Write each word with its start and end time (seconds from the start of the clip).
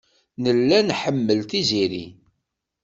Nella 0.43 0.79
nḥemmel 0.87 1.39
Tiziri. 1.49 2.05